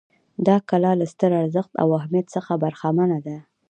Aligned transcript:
دا 0.47 0.55
کلا 0.69 0.91
له 0.99 1.05
ستر 1.13 1.31
ارزښت 1.41 1.73
او 1.81 1.87
اهمیت 1.99 2.25
څخه 2.35 2.51
برخمنه 2.63 3.17
ده. 3.25 3.37